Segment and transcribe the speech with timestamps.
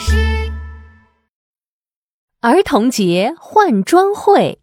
[0.00, 0.50] 师。
[2.40, 4.60] 儿童节换装会，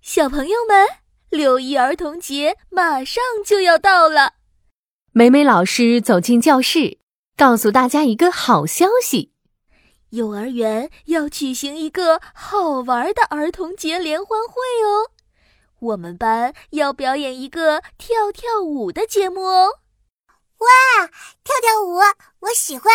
[0.00, 0.86] 小朋友们，
[1.30, 4.34] 六一儿童节马上就要到了。
[5.10, 6.98] 美美老师走进教室，
[7.36, 9.32] 告诉大家一个好消息：
[10.10, 14.54] 幼儿园要举行一个好玩的儿童节联欢会
[14.84, 15.10] 哦。
[15.80, 19.80] 我们班要表演一个跳跳舞的节目哦。
[20.58, 21.06] 哇，
[21.42, 21.98] 跳跳舞，
[22.40, 22.92] 我喜欢！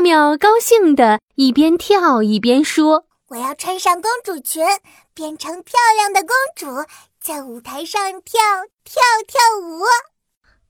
[0.00, 4.64] 妙妙高兴的一边跳一边说：“我要穿上公主裙，
[5.12, 6.88] 变成漂亮的公主，
[7.20, 8.40] 在舞台上跳
[8.82, 9.82] 跳跳舞。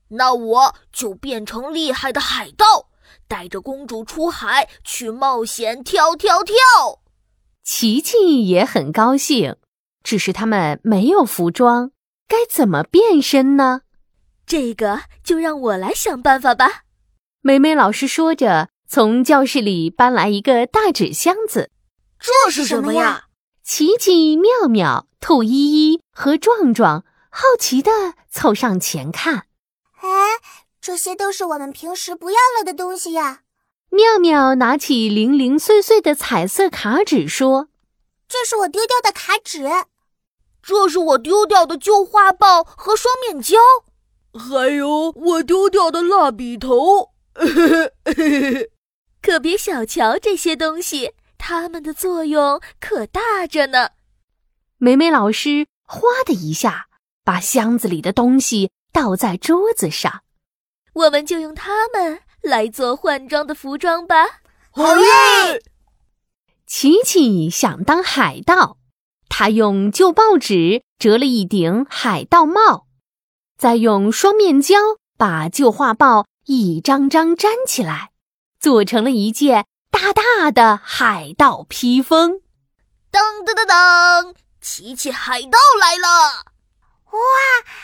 [0.09, 2.89] 那我就变成厉害的海盗，
[3.29, 6.55] 带着公主出海去冒险，跳跳跳。”
[7.63, 9.55] 琪琪也很高兴，
[10.03, 11.91] 只是他们没有服装，
[12.27, 13.83] 该怎么变身呢？
[14.45, 16.83] 这个就让我来想办法吧。
[17.39, 21.71] 美美老师说着，从教室里搬来一个大纸箱子。
[22.19, 23.27] 这是什么呀？
[23.63, 27.89] 奇奇、妙妙、兔依依和壮壮好奇的
[28.29, 29.45] 凑上前看。
[30.01, 30.09] 哎，
[30.81, 33.43] 这些都是我们平时不要了的东西呀！
[33.91, 37.69] 妙妙拿起零零碎碎的彩色卡纸说
[38.27, 39.69] ：“这是我丢掉的卡纸，
[40.61, 43.55] 这是我丢掉的旧画报和双面胶。”
[44.37, 47.11] 还有我丢掉的蜡笔头，
[49.21, 53.91] 可别小瞧这些东西，它们的作用可大着呢。
[54.77, 56.87] 美美老师哗的一下
[57.23, 60.21] 把箱子里的东西倒在桌子上，
[60.93, 64.41] 我们就用它们来做换装的服装吧。
[64.71, 65.61] 好耶！
[66.65, 68.77] 琪琪想当海盗，
[69.27, 72.87] 他用旧报纸折了一顶海盗帽。
[73.57, 74.77] 再用双面胶
[75.17, 78.10] 把旧画报一张张粘起来，
[78.61, 82.41] 做成了一件大大的海盗披风。
[83.11, 86.45] 噔噔噔噔，琪琪海盗来了！
[87.09, 87.19] 哇，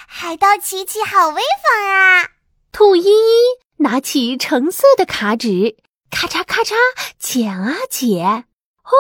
[0.08, 2.30] 海盗琪琪好威风啊！
[2.72, 3.42] 兔依依
[3.78, 5.76] 拿起橙色的卡纸，
[6.12, 6.76] 咔嚓咔嚓
[7.18, 8.46] 剪啊剪，
[8.84, 8.94] 哦，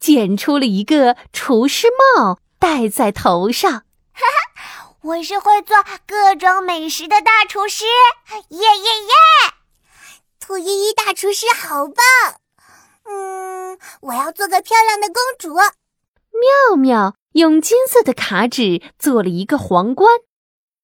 [0.00, 3.70] 剪出了一个厨师帽，戴在头上。
[3.70, 3.82] 哈
[4.14, 4.54] 哈。
[5.02, 5.76] 我是会做
[6.06, 7.84] 各种美食的大厨师，
[8.48, 9.53] 耶耶耶！
[10.46, 12.04] 兔依依大厨师好棒。
[13.06, 15.54] 嗯，我要做个漂亮的公主。
[15.54, 20.06] 妙妙用金色的卡纸做了一个皇冠，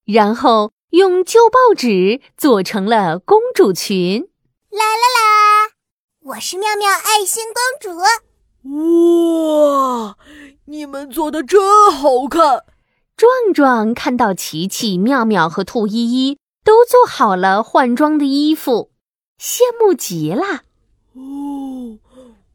[0.06, 4.30] 然后用旧报纸做成了公主裙。
[4.70, 5.72] 啦啦啦！
[6.22, 7.98] 我是妙妙爱心公主。
[9.98, 10.16] 哇，
[10.64, 11.60] 你们做的真
[11.92, 12.64] 好看！
[13.14, 18.89] 壮壮看到琪琪、妙妙和兔依依都做好了换装的衣服，
[19.40, 20.64] 羡慕极了。
[21.14, 21.98] 哦，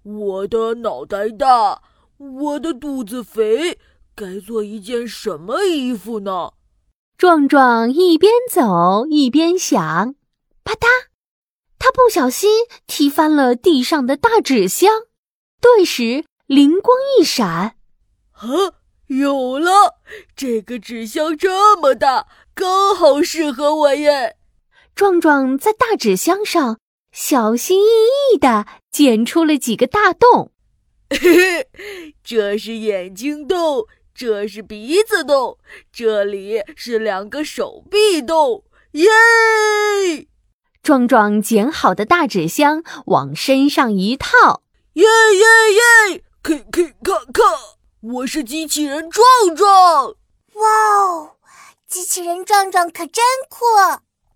[0.03, 1.81] 我的脑袋大，
[2.17, 3.79] 我的肚子肥，
[4.13, 6.51] 该做一件什么衣服呢？
[7.17, 10.13] 壮壮一边走一边想，
[10.63, 10.85] 啪嗒，
[11.79, 14.91] 他不小心踢翻了地上的大纸箱，
[15.59, 17.75] 顿时灵光一闪，啊！
[19.07, 19.95] 有了，
[20.35, 24.37] 这个纸箱这么大，刚好适合我耶！
[24.95, 26.79] 壮壮在大纸箱上
[27.11, 27.87] 小心翼
[28.33, 30.53] 翼地剪出了几个大洞。
[31.09, 35.57] 嘿嘿，这是眼睛洞，这是鼻子洞，
[35.91, 38.63] 这里是两个手臂洞。
[38.93, 39.09] 耶！
[40.81, 44.61] 壮壮剪好的大纸箱往身上一套，
[44.93, 47.41] 耶耶耶！K K 咔咔。
[47.99, 50.15] 我是机器人壮壮，
[50.53, 50.67] 哇
[51.01, 51.31] 哦，
[51.85, 53.65] 机器人壮壮可真酷！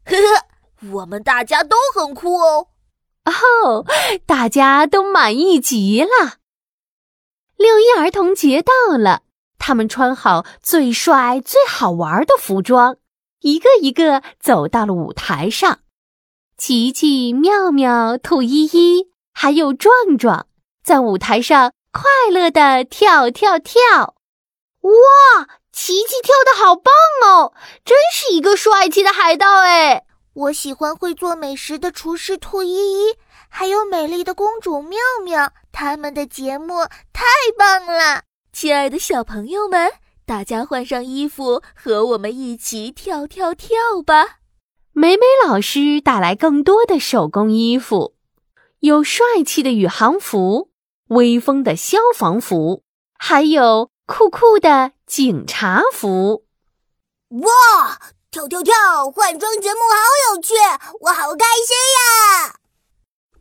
[0.06, 0.46] 呵呵，
[0.92, 2.68] 我们大家都很酷哦。
[3.26, 3.86] 哦，
[4.26, 6.38] 大家都满意极了。
[7.58, 9.24] 六一儿童节到了，
[9.58, 12.98] 他们穿好最帅、最好玩的服装，
[13.42, 15.80] 一个一个走到了舞台上。
[16.58, 20.48] 琪琪、妙妙、兔依依还有壮壮
[20.84, 21.72] 在舞台上。
[21.92, 24.14] 快乐的跳跳跳！
[24.82, 26.94] 哇，琪琪跳的好棒
[27.24, 27.52] 哦，
[27.84, 30.06] 真是一个帅气的海盗哎！
[30.34, 33.16] 我喜欢会做美食的厨师兔依依，
[33.50, 37.24] 还有美丽的公主妙妙，他们的节目太
[37.58, 38.24] 棒了！
[38.54, 39.92] 亲爱的小朋友们，
[40.26, 44.40] 大家换上衣服，和我们一起跳跳跳吧！
[44.92, 48.16] 美美老师带来更多的手工衣服，
[48.80, 50.70] 有帅气的宇航服。
[51.08, 52.84] 威风的消防服，
[53.18, 56.46] 还有酷酷的警察服。
[57.30, 58.00] 哇！
[58.40, 59.12] 跳跳跳！
[59.12, 60.54] 换装节目好有趣，
[61.02, 62.56] 我好开心呀！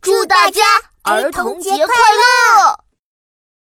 [0.01, 0.61] 祝大家
[1.03, 2.78] 儿童节快乐！